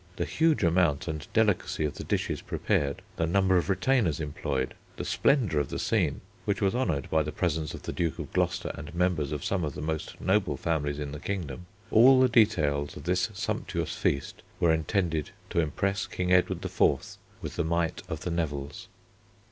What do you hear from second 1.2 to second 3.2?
delicacy of the dishes prepared,